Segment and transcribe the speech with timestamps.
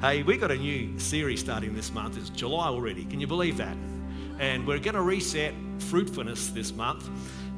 [0.00, 2.16] Hey, we got a new series starting this month.
[2.18, 3.04] It's July already.
[3.04, 3.76] Can you believe that?
[4.38, 7.10] And we're going to reset fruitfulness this month.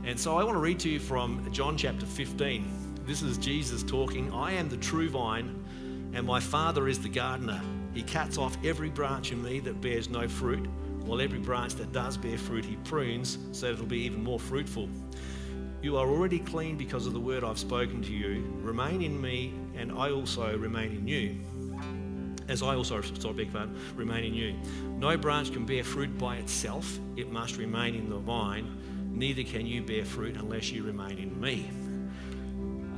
[0.05, 3.05] And so I want to read to you from John chapter 15.
[3.05, 4.33] This is Jesus talking.
[4.33, 5.63] I am the true vine,
[6.15, 7.61] and my Father is the gardener.
[7.93, 10.67] He cuts off every branch in me that bears no fruit,
[11.05, 14.41] while every branch that does bear fruit, he prunes so that it'll be even more
[14.41, 14.89] fruitful.
[15.83, 18.51] You are already clean because of the word I've spoken to you.
[18.63, 21.39] Remain in me, and I also remain in you.
[22.51, 24.57] As I also, sorry, beg pardon, remain in you.
[24.99, 28.77] No branch can bear fruit by itself, it must remain in the vine.
[29.13, 31.71] Neither can you bear fruit unless you remain in me.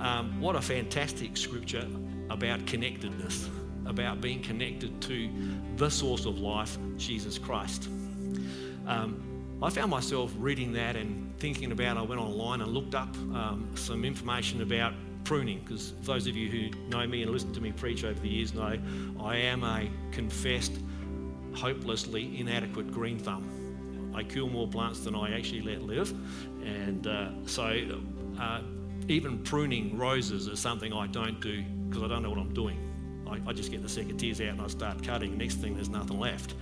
[0.01, 1.87] Um, what a fantastic scripture
[2.31, 3.51] about connectedness,
[3.85, 5.29] about being connected to
[5.77, 7.89] the source of life, Jesus Christ.
[8.87, 9.23] Um,
[9.63, 11.99] I found myself reading that and thinking about.
[11.99, 16.51] I went online and looked up um, some information about pruning because those of you
[16.51, 18.79] who know me and listen to me preach over the years know
[19.21, 20.73] I am a confessed,
[21.55, 24.13] hopelessly inadequate green thumb.
[24.15, 26.11] I kill more plants than I actually let live,
[26.63, 28.03] and uh, so
[28.39, 28.61] uh,
[29.09, 32.79] even pruning roses is something I don't do because I don't know what I'm doing.
[33.27, 35.37] I, I just get the secateurs out and I start cutting.
[35.39, 36.55] Next thing, there's nothing left.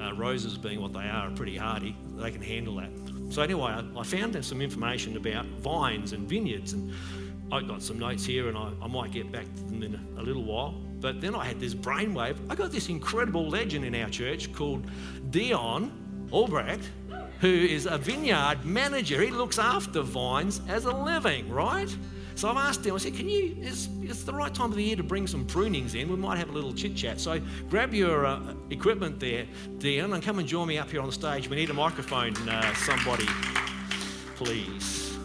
[0.00, 1.96] Uh, roses, being what they are, are pretty hardy.
[2.16, 2.90] They can handle that.
[3.30, 6.92] So anyway, I, I found some information about vines and vineyards, and
[7.52, 10.20] I got some notes here, and I, I might get back to them in a,
[10.20, 10.74] a little while.
[11.00, 12.36] But then I had this brainwave.
[12.48, 14.86] I got this incredible legend in our church called
[15.30, 15.92] Dion
[16.32, 16.90] Albrecht,
[17.40, 19.20] who is a vineyard manager.
[19.20, 21.94] He looks after vines as a living, right?
[22.36, 24.82] So I've asked him, I said, can you, it's, it's the right time of the
[24.82, 26.10] year to bring some prunings in.
[26.10, 27.18] We might have a little chit chat.
[27.18, 29.46] So grab your uh, equipment there,
[29.78, 31.48] Dion, and come and join me up here on the stage.
[31.48, 33.24] We need a microphone, uh, somebody,
[34.34, 35.16] please.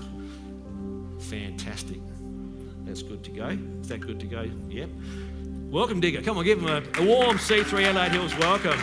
[1.20, 2.00] Fantastic.
[2.86, 3.58] That's good to go.
[3.82, 4.50] Is that good to go?
[4.70, 4.90] Yep.
[5.70, 6.22] Welcome, Digger.
[6.22, 8.80] Come on, give him a, a warm C3 Adelaide Hills welcome.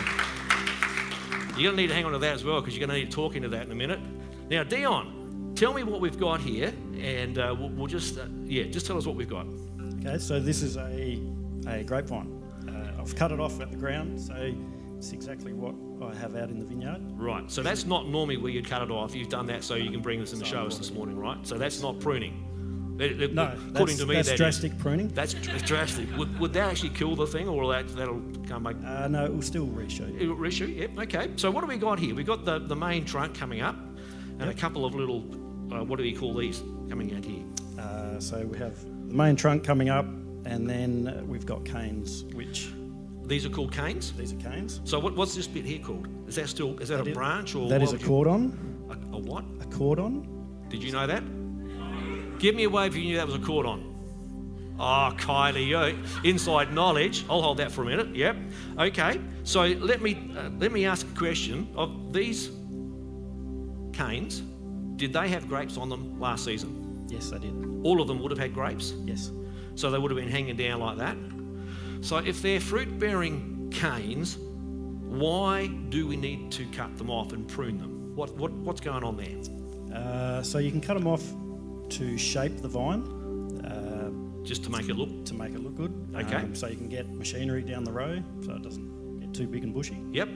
[1.57, 3.03] You're going to need to hang on to that as well because you're going to
[3.03, 3.99] need to talk into that in a minute.
[4.51, 5.18] Now, Dion,
[5.59, 8.97] tell me what we've got here, and uh, we'll, we'll, just, uh, yeah, just tell
[8.97, 9.45] us what we've got.
[9.99, 11.21] Okay, so this is a,
[11.67, 12.41] a grapevine.
[12.69, 14.55] Uh, I've cut it off at the ground, so
[14.97, 17.01] it's exactly what I have out in the vineyard.
[17.11, 19.13] Right, so that's not normally where you'd cut it off.
[19.13, 21.45] You've done that so you can bring this in the show us this morning, right?
[21.45, 22.45] So that's not pruning.
[22.97, 25.09] no, according to me, that's that drastic is, pruning.
[25.09, 26.07] That's drastic.
[26.17, 28.77] Would, would, that actually kill the thing, or that that'll come back?
[28.85, 30.21] Uh, no, it will still reshoot.
[30.21, 30.73] It will reshoot.
[30.77, 30.99] Yep.
[30.99, 31.31] Okay.
[31.35, 32.15] So what do we got here?
[32.15, 34.55] We got the, the main trunk coming up, and yep.
[34.55, 37.43] a couple of little uh, what do we call these coming out here?
[37.77, 40.05] Uh, so we have the main trunk coming up,
[40.45, 42.69] and then uh, we've got canes, which
[43.25, 44.11] these are called canes.
[44.13, 44.81] These are canes.
[44.83, 46.07] So what, what's this bit here called?
[46.27, 48.85] Is that still is that, that a is, branch or that is a cordon?
[48.89, 49.45] A, a, what?
[49.61, 50.27] A cordon.
[50.69, 51.23] Did you know that?
[52.39, 53.85] Give me a wave if you knew that was a cordon.
[54.79, 57.25] Oh, Kylie, inside knowledge.
[57.29, 58.15] I'll hold that for a minute.
[58.15, 58.37] Yep.
[58.79, 59.19] Okay.
[59.43, 62.49] So let me uh, let me ask a question of these
[63.91, 64.41] canes.
[64.99, 67.05] Did they have grapes on them last season?
[67.07, 67.53] Yes, they did.
[67.83, 68.93] All of them would have had grapes?
[69.05, 69.31] Yes.
[69.75, 71.15] So they would have been hanging down like that?
[72.01, 77.47] So if they're fruit bearing canes, why do we need to cut them off and
[77.47, 78.13] prune them?
[78.13, 79.97] What, what, what's going on there?
[79.97, 81.23] Uh, so you can cut them off
[81.91, 83.01] to shape the vine.
[83.65, 84.11] Uh,
[84.43, 85.25] Just to make it look?
[85.27, 85.93] To make it look good.
[86.13, 86.35] Okay.
[86.35, 89.63] Um, so you can get machinery down the row so it doesn't get too big
[89.63, 89.97] and bushy.
[90.11, 90.27] Yep.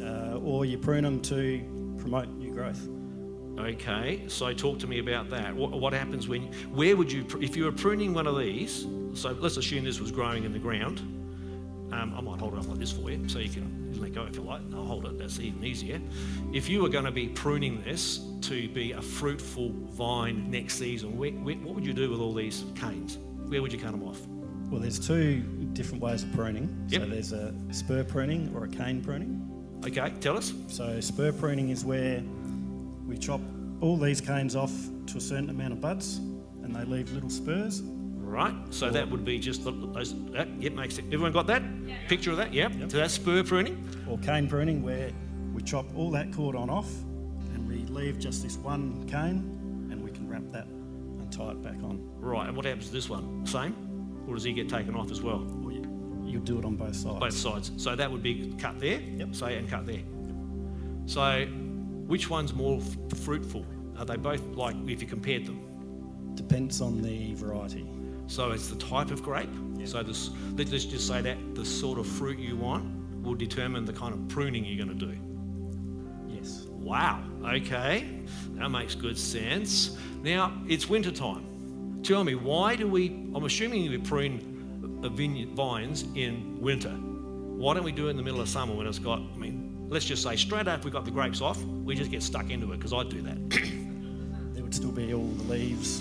[0.00, 2.88] Uh, or you prune them to promote new growth.
[3.58, 5.54] Okay, so talk to me about that.
[5.54, 6.42] What, what, happens when,
[6.72, 10.10] where would you, if you were pruning one of these, so let's assume this was
[10.10, 10.98] growing in the ground.
[11.92, 14.24] Um, I might hold it up like this for you so you can let go
[14.24, 14.60] if you like.
[14.74, 16.00] I'll hold it, that's even easier.
[16.52, 21.16] If you were going to be pruning this to be a fruitful vine next season,
[21.16, 23.18] where, where, what would you do with all these canes?
[23.46, 24.20] Where would you cut them off?
[24.70, 25.42] Well, there's two
[25.74, 26.86] different ways of pruning.
[26.88, 27.02] Yep.
[27.02, 29.40] So there's a spur pruning or a cane pruning.
[29.86, 30.52] Okay, tell us.
[30.66, 32.22] So spur pruning is where
[33.06, 33.40] we chop
[33.80, 34.72] all these canes off
[35.06, 36.18] to a certain amount of buds
[36.62, 37.82] and they leave little spurs.
[37.82, 40.14] Right, so or, that would be just the, those.
[40.32, 41.04] That, yep, makes it.
[41.06, 41.94] Everyone got that yeah.
[42.08, 42.52] picture of that?
[42.52, 42.72] Yep.
[42.78, 42.90] yep.
[42.90, 43.88] So that's spur pruning.
[44.08, 45.12] Or cane pruning, where
[45.52, 46.90] we chop all that cordon off
[47.54, 51.62] and we leave just this one cane and we can wrap that and tie it
[51.62, 52.00] back on.
[52.18, 53.46] Right, and what happens to this one?
[53.46, 54.24] Same?
[54.26, 55.44] Or does he get taken off as well?
[55.62, 57.20] well you, you do it on both sides.
[57.20, 57.72] Both sides.
[57.76, 59.34] So that would be cut there, yep.
[59.34, 59.96] say, and cut there.
[59.96, 60.04] Yep.
[61.06, 61.46] So
[62.06, 63.64] which one's more f- fruitful?
[63.98, 65.60] Are they both like if you compared them?
[66.34, 67.86] Depends on the variety.
[68.26, 69.50] So it's the type of grape.
[69.76, 69.86] Yeah.
[69.86, 73.92] So this, let's just say that the sort of fruit you want will determine the
[73.92, 75.16] kind of pruning you're going to do.
[76.26, 76.66] Yes.
[76.70, 77.22] Wow.
[77.44, 78.22] Okay,
[78.52, 79.98] that makes good sense.
[80.22, 82.00] Now it's winter time.
[82.02, 83.08] Tell me why do we?
[83.34, 86.90] I'm assuming we prune uh, vineyard vines in winter.
[86.90, 89.63] Why don't we do it in the middle of summer when it's got, I mean,
[89.88, 92.72] let's just say straight after we got the grapes off, we just get stuck into
[92.72, 93.70] it because I'd do that.
[94.54, 96.00] There would still be all the leaves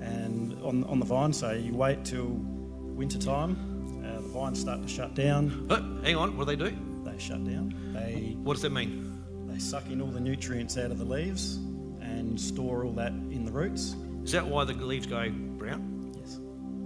[0.00, 4.82] and on, on the vine, so you wait till winter time, uh, the vines start
[4.82, 6.76] to shut down, oh, hang on, what do they do?
[7.04, 7.74] they shut down.
[7.92, 9.12] They, What does that mean?
[9.46, 11.56] they suck in all the nutrients out of the leaves
[12.00, 13.94] and store all that in the roots.
[14.24, 16.12] Is that why the leaves go brown?
[16.20, 16.38] Yes.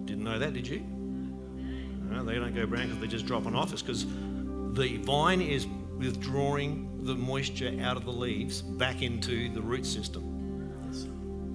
[0.05, 0.81] Didn't know that, did you?
[2.11, 3.73] No, they don't go brown because they're just dropping off.
[3.73, 4.05] It's because
[4.75, 5.67] the vine is
[6.01, 10.25] withdrawing the moisture out of the leaves back into the root system.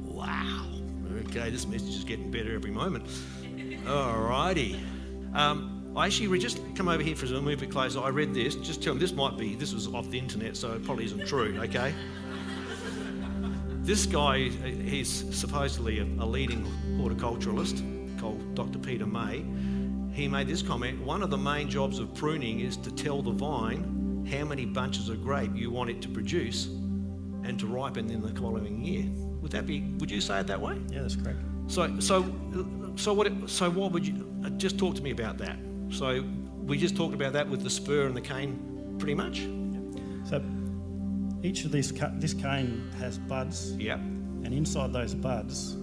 [0.05, 0.67] Wow.
[1.27, 3.05] Okay, this message is getting better every moment.
[3.85, 4.79] Alrighty.
[5.33, 7.99] Um, I actually just come over here for a move it closer.
[7.99, 8.55] I read this.
[8.55, 11.25] Just tell them this might be this was off the internet, so it probably isn't
[11.27, 11.57] true.
[11.63, 11.93] Okay.
[13.81, 16.65] This guy, he's supposedly a, a leading
[16.97, 18.79] horticulturalist called Dr.
[18.79, 19.43] Peter May.
[20.11, 23.31] He made this comment One of the main jobs of pruning is to tell the
[23.31, 23.94] vine
[24.31, 26.67] how many bunches of grape you want it to produce
[27.43, 29.05] and to ripen in the following year.
[29.41, 30.79] Would that be, would you say it that way?
[30.89, 31.39] Yeah, that's correct.
[31.67, 32.23] So, so,
[32.95, 33.27] so what?
[33.27, 35.57] It, so, what would you uh, just talk to me about that?
[35.89, 36.23] So,
[36.63, 39.41] we just talked about that with the spur and the cane, pretty much.
[40.27, 40.41] So
[41.43, 43.95] each of these this cane has buds, Yeah.
[43.97, 45.75] and inside those buds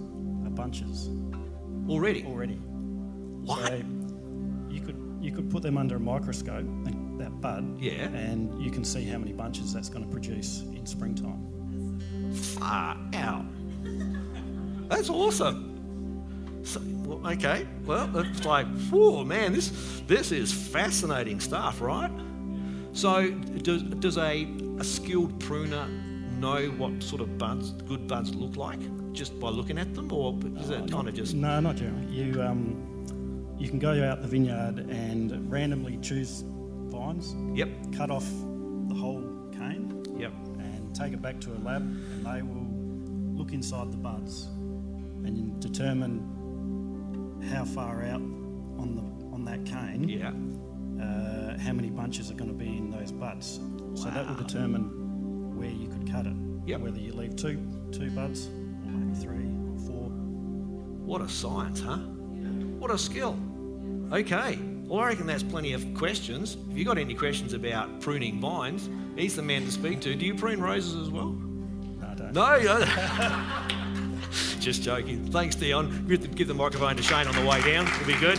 [0.45, 1.09] are bunches
[1.87, 2.25] Already.
[2.25, 2.55] already.
[2.55, 3.67] What?
[3.67, 3.83] So
[4.69, 8.09] you could you could put them under a microscope, and that bud, Yeah.
[8.09, 11.41] and you can see how many bunches that's going to produce in springtime.
[12.33, 13.45] Far out.
[14.89, 15.69] That's awesome.
[16.63, 17.67] So, well, okay.
[17.85, 19.71] Well, it's like, whoa, man, this
[20.07, 22.11] this is fascinating stuff, right?
[22.93, 24.47] So, does does a,
[24.79, 25.87] a skilled pruner
[26.39, 28.79] know what sort of buds, good buds, look like
[29.13, 32.07] just by looking at them, or is Uh, kind not- of just no, not generally.
[32.13, 32.75] You um,
[33.57, 36.43] you can go out the vineyard and randomly choose
[36.97, 37.69] vines, Yep.
[37.93, 38.29] cut off
[38.87, 40.31] the whole cane, Yep.
[40.59, 42.67] and take it back to a lab, and they will
[43.37, 44.49] look inside the buds
[45.25, 46.21] and determine
[47.51, 49.03] how far out on the
[49.33, 50.31] on that cane, Yeah.
[51.03, 53.59] uh, how many bunches are going to be in those buds.
[53.95, 54.83] So that will determine
[55.57, 56.35] where you could cut it.
[56.67, 56.81] Yep.
[56.81, 57.57] Whether you leave two
[57.91, 58.47] two buds
[58.85, 60.09] or maybe three or four.
[61.09, 61.97] What a science, huh?
[62.79, 63.35] What a skill.
[64.11, 64.59] Okay.
[64.93, 66.55] Well, I reckon that's plenty of questions.
[66.69, 70.13] If you've got any questions about pruning vines, he's the man to speak to.
[70.13, 71.31] Do you prune roses as well?
[71.31, 72.31] No, I don't.
[72.31, 73.59] No,
[74.59, 75.25] Just joking.
[75.31, 76.05] Thanks, Dion.
[76.07, 77.87] Give the, give the microphone to Shane on the way down.
[77.87, 78.37] It'll be good.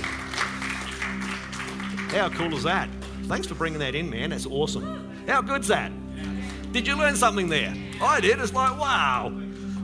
[2.12, 2.89] How cool is that?
[3.25, 4.31] Thanks for bringing that in, man.
[4.31, 5.11] That's awesome.
[5.27, 5.91] How good's that?
[6.71, 7.75] Did you learn something there?
[8.01, 8.39] I did.
[8.39, 9.37] It's like, wow.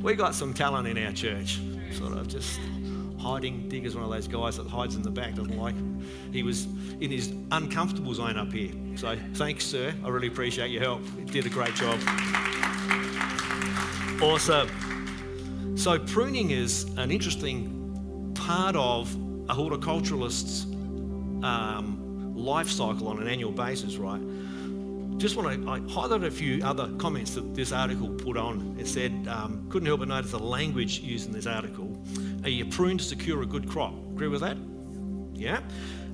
[0.02, 1.58] We got some talent in our church.
[1.90, 2.60] Sort of just
[3.20, 3.68] hiding.
[3.68, 5.74] Digger's one of those guys that hides in the back, doesn't like.
[6.32, 6.66] He was
[7.00, 8.72] in his uncomfortable zone up here.
[8.96, 9.94] So thanks, sir.
[10.04, 11.02] I really appreciate your help.
[11.18, 11.98] You did a great job.
[14.22, 14.68] Awesome.
[15.76, 19.14] So pruning is an interesting part of
[19.48, 20.64] a horticulturalist's
[21.44, 24.20] um, life cycle on an annual basis, right?
[25.20, 28.74] Just want to highlight a few other comments that this article put on.
[28.78, 32.02] It said, um, couldn't help but notice the language used in this article.
[32.42, 33.92] Are you pruned to secure a good crop?
[34.12, 34.56] Agree with that?
[35.34, 35.60] Yeah.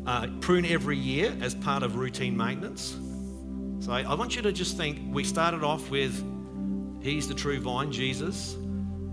[0.05, 2.99] Uh, prune every year as part of routine maintenance.
[3.79, 6.21] So I want you to just think we started off with
[7.01, 8.55] He's the true vine, Jesus,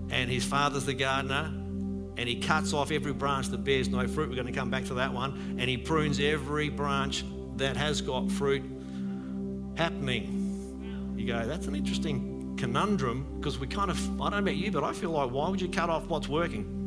[0.10, 1.52] and his father's the gardener,
[2.18, 4.30] and he cuts off every branch that bears no fruit.
[4.30, 5.58] We're going to come back to that one.
[5.60, 7.24] And he prunes every branch
[7.58, 8.64] that has got fruit
[9.76, 11.14] happening.
[11.18, 14.72] You go, that's an interesting conundrum because we kind of, I don't know about you,
[14.72, 16.80] but I feel like why would you cut off what's working?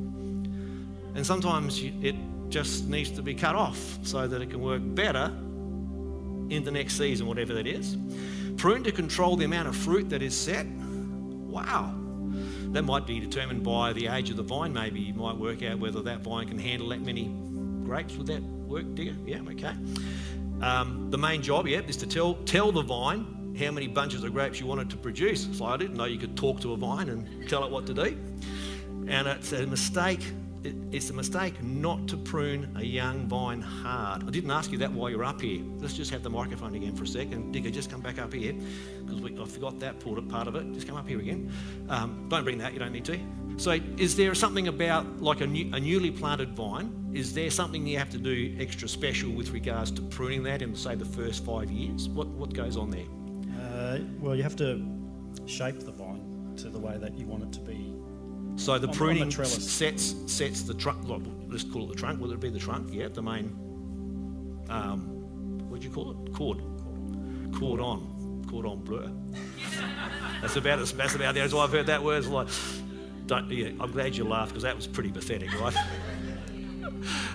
[1.14, 2.14] And sometimes you, it
[2.48, 5.26] just needs to be cut off so that it can work better
[6.48, 7.96] in the next season, whatever that is.
[8.56, 10.66] Prune to control the amount of fruit that is set.
[10.66, 11.94] Wow.
[12.72, 15.00] That might be determined by the age of the vine, maybe.
[15.00, 17.34] You might work out whether that vine can handle that many
[17.84, 18.16] grapes.
[18.16, 19.16] Would that work, Digger?
[19.24, 19.74] Yeah, okay.
[20.62, 24.32] Um, the main job, yeah, is to tell, tell the vine how many bunches of
[24.32, 25.48] grapes you wanted to produce.
[25.52, 27.94] So I didn't know you could talk to a vine and tell it what to
[27.94, 28.18] do.
[29.08, 30.20] And it's a mistake
[30.66, 34.24] it, it's a mistake not to prune a young vine hard.
[34.24, 35.62] I didn't ask you that while you're up here.
[35.78, 37.52] Let's just have the microphone again for a second.
[37.52, 38.54] Digger, just come back up here
[39.06, 40.72] because I forgot that part of it.
[40.72, 41.52] Just come up here again.
[41.88, 43.18] Um, don't bring that, you don't need to.
[43.58, 47.10] So, is there something about like a, new, a newly planted vine?
[47.14, 50.74] Is there something you have to do extra special with regards to pruning that in,
[50.76, 52.08] say, the first five years?
[52.10, 53.06] What, what goes on there?
[53.62, 54.84] Uh, well, you have to
[55.46, 57.94] shape the vine to the way that you want it to be.
[58.56, 61.06] So the On- on the pruning sets sets the trunk.
[61.48, 62.20] Let's call it the trunk.
[62.20, 62.88] Will it be the trunk?
[62.92, 63.46] Yeah, the main.
[64.68, 65.00] Um,
[65.70, 66.32] what do you call it?
[66.34, 66.58] Cord.
[67.54, 68.44] Cordon.
[68.48, 69.10] Cordon bleu.
[70.40, 72.24] that's about as that's about the as I've heard that word.
[72.26, 72.48] Like,
[73.30, 75.74] yeah, I'm glad you laughed because that was pretty pathetic, right?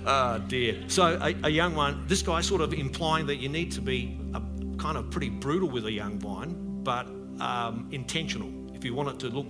[0.06, 0.78] oh dear.
[0.88, 4.18] So a, a, young one, this guy sort of implying that you need to be
[4.34, 4.42] a,
[4.78, 7.08] kind of pretty brutal with a young vine, but
[7.40, 8.50] um, intentional.
[8.76, 9.48] If you want it to look,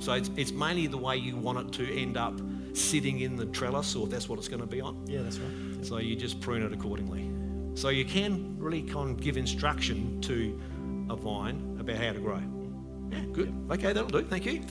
[0.00, 2.38] so it's, it's mainly the way you want it to end up
[2.74, 5.06] sitting in the trellis, or if that's what it's going to be on.
[5.06, 5.86] Yeah, that's right.
[5.86, 7.30] So you just prune it accordingly.
[7.74, 10.60] So you can really kind of give instruction to
[11.10, 12.40] a vine about how to grow.
[13.10, 13.54] Yeah, good.
[13.70, 14.22] Okay, that'll do.
[14.22, 14.62] Thank you.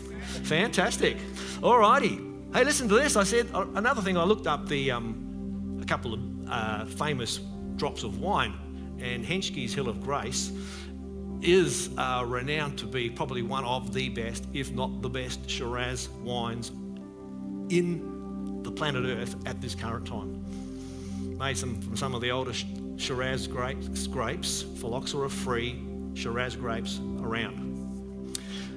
[0.43, 1.17] Fantastic.
[1.63, 2.19] All righty.
[2.53, 3.15] Hey, listen to this.
[3.15, 4.17] I said uh, another thing.
[4.17, 7.39] I looked up the um, a couple of uh, famous
[7.75, 8.53] drops of wine,
[8.99, 10.51] and Henschke's Hill of Grace
[11.41, 16.09] is uh, renowned to be probably one of the best, if not the best, Shiraz
[16.23, 16.69] wines
[17.69, 20.43] in the planet Earth at this current time.
[21.37, 22.65] Made some from some of the oldest
[22.97, 27.74] Shiraz grapes, grapes phylloxera free Shiraz grapes around.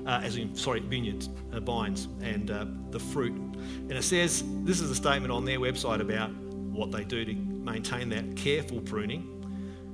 [0.09, 3.35] Uh, as in, sorry, vineyards, uh, vines, and uh, the fruit.
[3.35, 7.35] And it says this is a statement on their website about what they do to
[7.35, 9.45] maintain that careful pruning,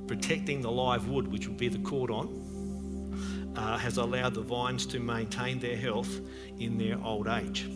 [0.06, 5.00] protecting the live wood, which would be the cordon, uh, has allowed the vines to
[5.00, 6.21] maintain their health
[6.61, 7.68] in their old age.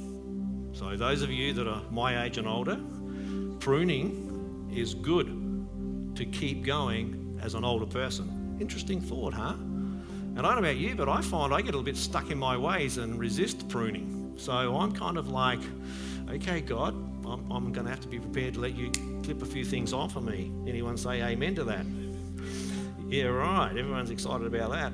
[0.75, 2.79] So, those of you that are my age and older,
[3.59, 5.27] pruning is good
[6.15, 8.57] to keep going as an older person.
[8.61, 9.55] Interesting thought, huh?
[10.39, 12.31] And I don't know about you, but I find I get a little bit stuck
[12.31, 14.35] in my ways and resist pruning.
[14.37, 15.59] So I'm kind of like,
[16.31, 16.95] okay, God,
[17.27, 18.93] I'm, I'm going to have to be prepared to let you
[19.25, 20.53] clip a few things off of me.
[20.69, 21.85] Anyone say amen to that?
[23.09, 23.77] Yeah, right.
[23.77, 24.93] Everyone's excited about that.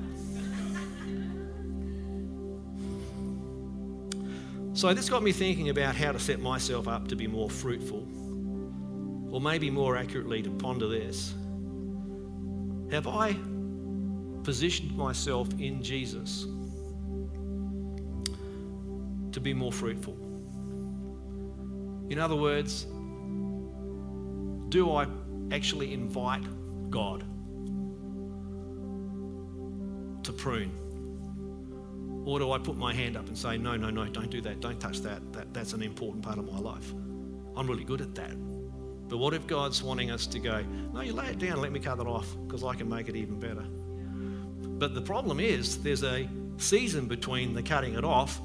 [4.73, 8.07] So this got me thinking about how to set myself up to be more fruitful.
[9.29, 11.35] Or maybe more accurately, to ponder this.
[12.89, 13.37] Have I
[14.45, 16.43] positioned myself in Jesus
[19.31, 20.15] to be more fruitful?
[22.11, 22.85] In other words,
[24.69, 25.07] do I
[25.51, 26.43] actually invite
[26.91, 27.23] God
[30.23, 30.71] to prune?
[32.25, 34.59] Or do I put my hand up and say, no, no, no, don't do that,
[34.59, 35.33] don't touch that.
[35.33, 36.93] that that's an important part of my life.
[37.57, 38.35] I'm really good at that.
[39.07, 41.79] But what if God's wanting us to go, no, you lay it down, let me
[41.79, 43.65] cut it off, because I can make it even better?
[44.77, 46.27] But the problem is, there's a
[46.57, 48.41] season between the cutting it off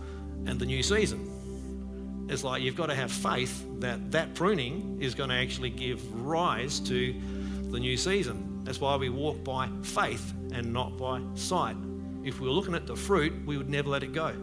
[0.46, 2.26] and the new season.
[2.28, 6.00] It's like you've got to have faith that that pruning is going to actually give
[6.14, 7.14] rise to
[7.70, 8.62] the new season.
[8.64, 11.76] That's why we walk by faith and not by sight.
[12.22, 14.34] If we were looking at the fruit, we would never let it go.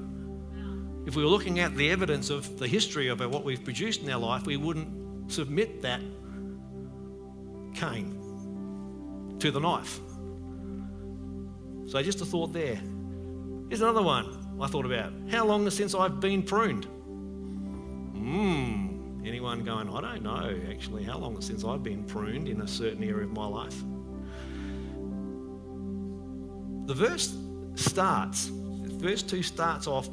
[1.05, 4.09] If we were looking at the evidence of the history of what we've produced in
[4.09, 6.01] our life, we wouldn't submit that
[7.73, 8.17] cane
[9.39, 10.01] to the knife.
[11.87, 12.79] So, just a thought there.
[13.69, 15.13] Here's another one I thought about.
[15.29, 16.85] How long since I've been pruned?
[18.13, 19.23] Hmm.
[19.25, 23.03] Anyone going, I don't know actually how long since I've been pruned in a certain
[23.03, 23.83] area of my life?
[26.87, 27.37] The verse
[27.75, 30.09] starts, verse 2 starts off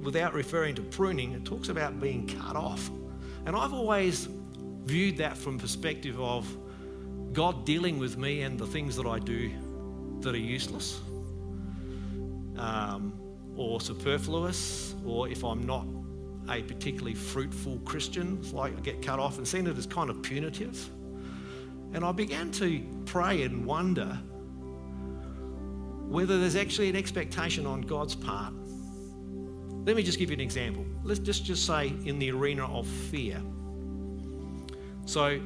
[0.00, 2.90] without referring to pruning, it talks about being cut off.
[3.46, 4.28] And I've always
[4.84, 6.46] viewed that from perspective of
[7.32, 9.50] God dealing with me and the things that I do
[10.20, 11.00] that are useless
[12.58, 13.12] um,
[13.56, 15.86] or superfluous, or if I'm not
[16.48, 20.22] a particularly fruitful Christian, like I get cut off and seen it as kind of
[20.22, 20.90] punitive.
[21.92, 24.18] And I began to pray and wonder
[26.08, 28.52] whether there's actually an expectation on God's part.
[29.86, 30.84] Let me just give you an example.
[31.02, 33.40] Let's just, just say in the arena of fear.
[35.04, 35.40] So,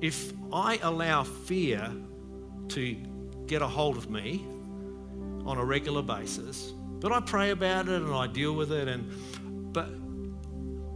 [0.00, 1.92] if I allow fear
[2.68, 2.96] to
[3.46, 4.46] get a hold of me
[5.44, 9.72] on a regular basis, but I pray about it and I deal with it, and
[9.72, 9.86] but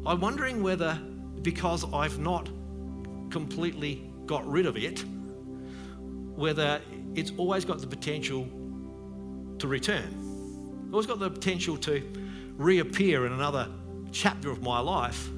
[0.06, 0.94] I'm wondering whether
[1.42, 2.48] because I've not
[3.30, 5.04] completely got rid of it,
[6.36, 6.80] whether
[7.14, 8.46] it's always got the potential
[9.58, 10.88] to return.
[10.92, 12.02] Always got the potential to
[12.56, 13.68] reappear in another
[14.12, 15.28] chapter of my life.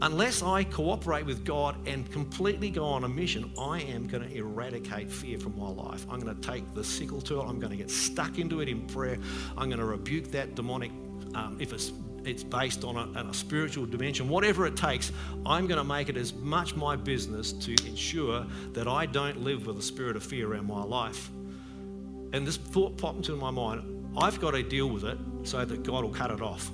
[0.00, 4.32] Unless I cooperate with God and completely go on a mission, I am going to
[4.32, 6.06] eradicate fear from my life.
[6.08, 7.44] I'm going to take the sickle to it.
[7.44, 9.18] I'm going to get stuck into it in prayer.
[9.56, 10.92] I'm going to rebuke that demonic,
[11.34, 11.92] um, if it's
[12.24, 15.12] it's based on a, on a, spiritual dimension, whatever it takes,
[15.46, 19.66] I'm going to make it as much my business to ensure that I don't live
[19.66, 21.30] with a spirit of fear around my life.
[22.32, 25.82] And this thought popped into my mind I've got to deal with it so that
[25.84, 26.70] God will cut it off.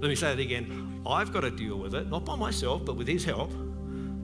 [0.00, 1.02] Let me say that again.
[1.06, 3.50] I've got to deal with it, not by myself, but with His help,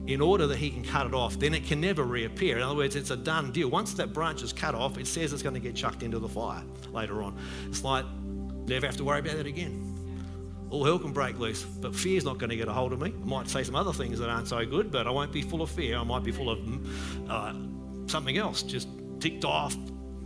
[0.07, 2.57] in order that he can cut it off, then it can never reappear.
[2.57, 3.69] In other words, it's a done deal.
[3.69, 6.27] Once that branch is cut off, it says it's going to get chucked into the
[6.27, 7.37] fire later on.
[7.67, 8.05] It's like,
[8.67, 9.91] never have to worry about that again.
[10.69, 13.13] All hell can break loose, but fear's not going to get a hold of me.
[13.15, 15.61] I might say some other things that aren't so good, but I won't be full
[15.61, 15.97] of fear.
[15.97, 17.53] I might be full of uh,
[18.07, 18.89] something else, just
[19.19, 19.75] ticked off.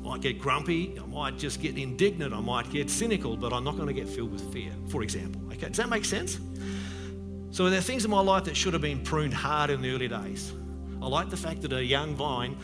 [0.08, 0.98] I might get grumpy.
[0.98, 2.34] I might just get indignant.
[2.34, 5.42] I might get cynical, but I'm not going to get filled with fear, for example.
[5.52, 6.40] Okay, does that make sense?
[7.52, 9.92] So there are things in my life that should have been pruned hard in the
[9.92, 10.54] early days.
[11.02, 12.56] I like the fact that a young vine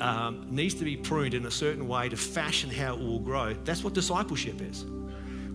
[0.00, 3.52] um, needs to be pruned in a certain way to fashion how it will grow.
[3.64, 4.86] That's what discipleship is.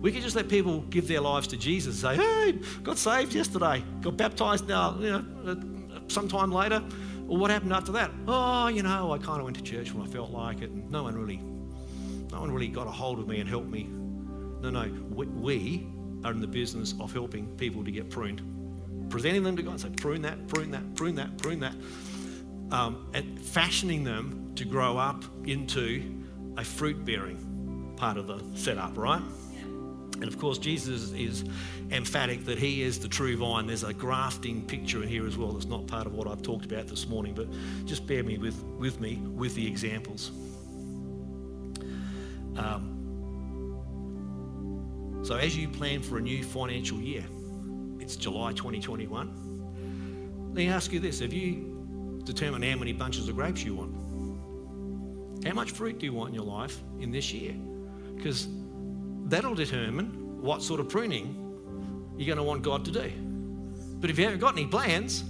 [0.00, 2.52] We can just let people give their lives to Jesus and say, hey,
[2.84, 5.56] got saved yesterday, got baptized now, you know, uh,
[6.06, 6.80] sometime later.
[7.30, 8.10] Well, what happened after that?
[8.26, 10.90] Oh, you know, I kind of went to church when I felt like it, and
[10.90, 11.36] no one really,
[12.32, 13.84] no one really got a hold of me and helped me.
[13.84, 15.86] No, no, we, we
[16.24, 18.42] are in the business of helping people to get pruned.
[19.10, 21.74] Presenting them to God and say, prune that, prune that, prune that, prune that.
[22.72, 26.24] Um, and fashioning them to grow up into
[26.56, 29.22] a fruit bearing part of the setup, right?
[30.20, 31.44] And of course, Jesus is
[31.90, 33.66] emphatic that he is the true vine.
[33.66, 36.66] There's a grafting picture in here as well that's not part of what I've talked
[36.66, 37.46] about this morning, but
[37.86, 40.30] just bear me with, with me with the examples.
[42.56, 42.98] Um,
[45.22, 47.24] so, as you plan for a new financial year,
[47.98, 50.46] it's July 2021.
[50.46, 53.94] Let me ask you this Have you determined how many bunches of grapes you want?
[55.46, 57.54] How much fruit do you want in your life in this year?
[58.14, 58.48] Because
[59.30, 61.36] that'll determine what sort of pruning
[62.16, 63.10] you're going to want God to do.
[64.00, 65.24] But if you haven't got any plans,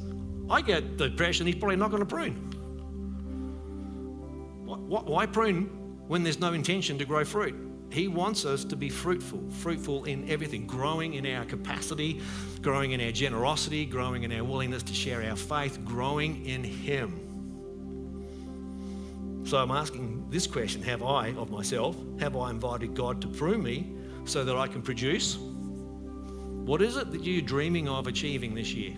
[0.48, 2.34] I get the impression He's probably not going to prune.
[4.66, 5.64] Why prune
[6.08, 7.54] when there's no intention to grow fruit?
[7.90, 12.20] He wants us to be fruitful, fruitful in everything, growing in our capacity,
[12.62, 17.29] growing in our generosity, growing in our willingness to share our faith, growing in Him.
[19.50, 23.64] So I'm asking this question Have I, of myself, have I invited God to prune
[23.64, 23.92] me
[24.24, 25.38] so that I can produce?
[25.38, 28.96] What is it that you're dreaming of achieving this year?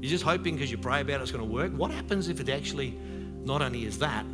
[0.00, 1.72] You're just hoping because you pray about it, it's going to work.
[1.72, 2.96] What happens if it actually
[3.42, 4.24] not only is that,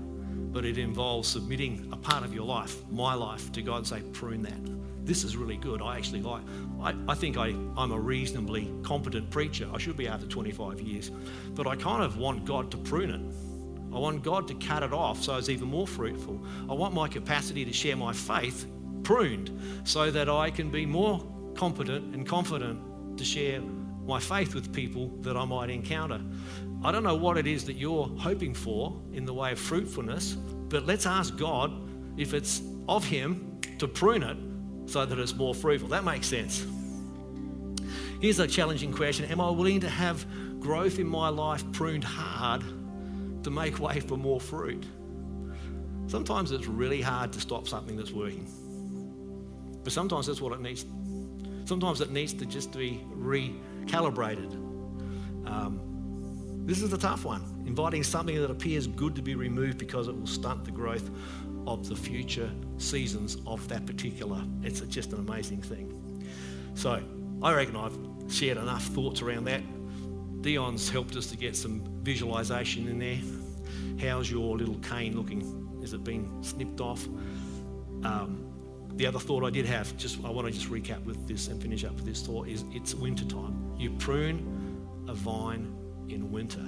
[0.53, 4.03] but it involves submitting a part of your life, my life, to God and say,
[4.13, 5.07] prune that.
[5.07, 5.81] This is really good.
[5.81, 6.43] I actually like,
[6.83, 9.71] I, I think I, I'm a reasonably competent preacher.
[9.73, 11.11] I should be after 25 years.
[11.55, 13.54] But I kind of want God to prune it.
[13.95, 16.45] I want God to cut it off so it's even more fruitful.
[16.69, 18.67] I want my capacity to share my faith
[19.05, 24.73] pruned so that I can be more competent and confident to share my faith with
[24.73, 26.21] people that I might encounter.
[26.83, 30.33] I don't know what it is that you're hoping for in the way of fruitfulness,
[30.69, 31.73] but let's ask God
[32.19, 34.37] if it's of Him to prune it
[34.91, 35.89] so that it's more fruitful.
[35.89, 36.67] That makes sense.
[38.21, 40.27] Here's a challenging question Am I willing to have
[40.61, 42.63] growth in my life pruned hard
[43.45, 44.85] to make way for more fruit?
[46.07, 48.47] Sometimes it's really hard to stop something that's working.
[49.83, 50.85] But sometimes that's what it needs.
[51.65, 54.53] Sometimes it needs to just be recalibrated.
[55.47, 55.81] Um,
[56.67, 57.43] this is a tough one.
[57.67, 61.11] Inviting something that appears good to be removed because it will stunt the growth
[61.67, 64.43] of the future seasons of that particular.
[64.63, 66.25] It's just an amazing thing.
[66.75, 67.03] So
[67.43, 67.97] I reckon I've
[68.33, 69.63] shared enough thoughts around that.
[70.45, 73.19] Dion's helped us to get some visualization in there.
[74.07, 75.41] How's your little cane looking?
[75.81, 77.07] Has it been snipped off?
[78.05, 78.45] Um,
[78.97, 81.63] the other thought I did have, just I want to just recap with this and
[81.63, 83.73] finish up with this thought, is it's winter time.
[83.79, 85.75] You prune a vine
[86.11, 86.67] in winter.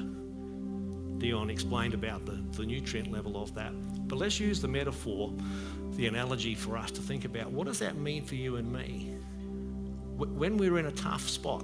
[1.19, 3.73] Dion explained about the, the nutrient level of that.
[4.09, 5.35] But let's use the metaphor,
[5.97, 9.13] the analogy for us to think about what does that mean for you and me?
[10.17, 11.63] When we're in a tough spot,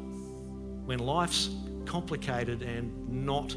[0.85, 1.49] when life's
[1.87, 3.55] complicated and not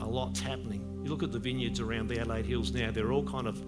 [0.00, 1.00] a lot's happening.
[1.02, 3.62] You look at the vineyards around the Adelaide Hills now, they're all kind of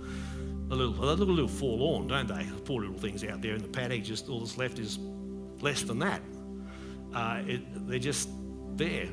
[0.70, 2.46] a little, they look a little forlorn, don't they?
[2.64, 4.98] Poor little things out there in the paddock, just all that's left is
[5.60, 6.20] less than that.
[7.14, 8.28] Uh, it, they're just
[8.74, 9.08] there.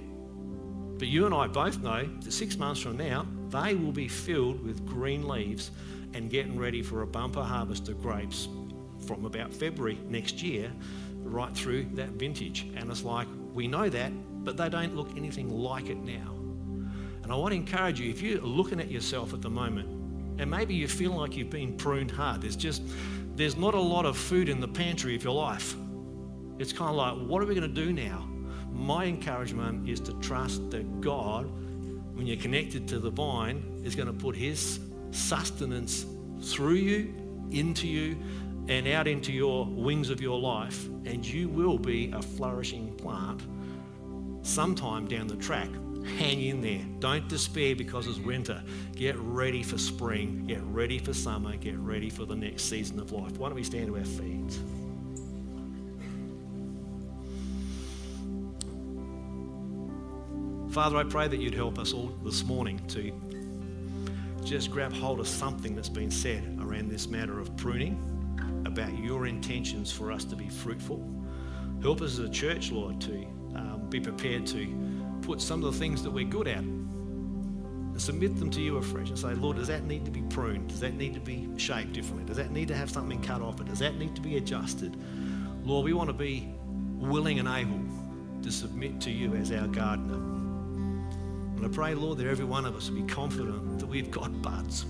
[0.98, 4.64] But you and I both know that six months from now, they will be filled
[4.64, 5.72] with green leaves
[6.14, 8.48] and getting ready for a bumper harvest of grapes
[9.06, 10.72] from about February next year
[11.24, 12.68] right through that vintage.
[12.76, 14.12] And it's like, we know that,
[14.44, 16.36] but they don't look anything like it now.
[17.24, 19.88] And I want to encourage you if you're looking at yourself at the moment,
[20.40, 22.82] and maybe you feel like you've been pruned hard, there's just,
[23.36, 25.76] there's not a lot of food in the pantry of your life.
[26.60, 28.28] It's kind of like, what are we going to do now?
[28.74, 31.46] my encouragement is to trust that God,
[32.16, 34.80] when you're connected to the vine, is going to put His
[35.12, 36.06] sustenance
[36.42, 37.14] through you,
[37.52, 38.18] into you,
[38.68, 43.42] and out into your wings of your life, and you will be a flourishing plant
[44.44, 45.70] sometime down the track
[46.04, 46.82] Hang in there.
[47.00, 48.62] Don't despair because it's winter.
[48.96, 50.46] Get ready for spring.
[50.46, 51.56] Get ready for summer.
[51.56, 53.38] Get ready for the next season of life.
[53.38, 54.60] Why don't we stand to our feet?
[60.74, 63.14] Father, I pray that you'd help us all this morning to
[64.44, 68.10] just grab hold of something that's been said around this matter of pruning,
[68.66, 71.08] about your intentions for us to be fruitful.
[71.82, 73.26] Help us as a church, Lord, to
[73.94, 74.68] be prepared to
[75.22, 79.10] put some of the things that we're good at and submit them to you afresh
[79.10, 80.68] and say, Lord, does that need to be pruned?
[80.68, 82.26] Does that need to be shaped differently?
[82.26, 83.68] Does that need to have something cut off it?
[83.68, 84.98] Does that need to be adjusted?
[85.64, 86.52] Lord, we want to be
[86.98, 87.82] willing and able
[88.42, 90.16] to submit to you as our gardener.
[90.16, 94.42] And I pray, Lord, that every one of us will be confident that we've got
[94.42, 94.88] buds.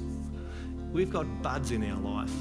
[0.94, 2.34] We've got buds in our life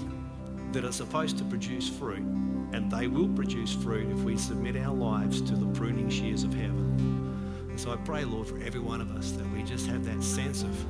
[0.72, 2.24] that are supposed to produce fruit,
[2.72, 6.54] and they will produce fruit if we submit our lives to the pruning shears of
[6.54, 7.66] heaven.
[7.68, 10.22] And so I pray, Lord, for every one of us that we just have that
[10.22, 10.86] sense of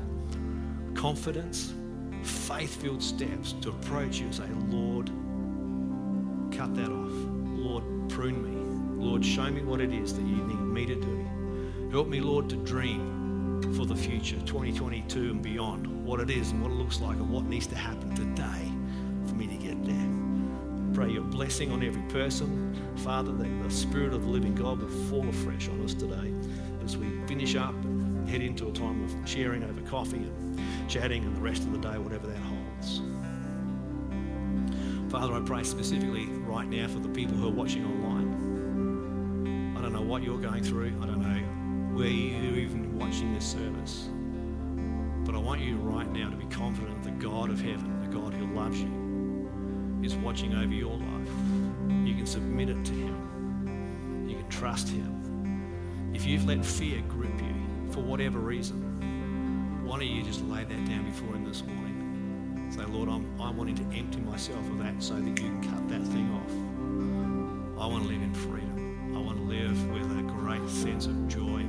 [0.94, 1.74] confidence,
[2.22, 5.06] faith filled steps to approach you and say, Lord,
[6.56, 7.12] cut that off.
[7.58, 9.04] Lord, prune me.
[9.04, 11.88] Lord, show me what it is that you need me to do.
[11.90, 16.62] Help me, Lord, to dream for the future, 2022 and beyond, what it is and
[16.62, 18.71] what it looks like and what needs to happen today
[21.02, 22.72] Pray your blessing on every person.
[22.98, 26.32] Father, that the Spirit of the living God would fall afresh on us today
[26.84, 31.24] as we finish up and head into a time of sharing over coffee and chatting
[31.24, 33.02] and the rest of the day, whatever that holds.
[35.10, 39.74] Father, I pray specifically right now for the people who are watching online.
[39.76, 40.94] I don't know what you're going through.
[41.02, 44.08] I don't know where you're even watching this service.
[45.24, 48.16] But I want you right now to be confident that the God of heaven, the
[48.16, 49.01] God who loves you,
[50.02, 51.28] is watching over your life.
[52.04, 56.12] You can submit it to Him, you can trust Him.
[56.14, 60.84] If you've let fear grip you for whatever reason, why don't you just lay that
[60.86, 62.68] down before Him this morning?
[62.70, 65.88] Say, Lord, I'm, I'm wanting to empty myself of that so that you can cut
[65.88, 67.82] that thing off.
[67.82, 69.14] I want to live in freedom.
[69.14, 71.66] I want to live with a great sense of joy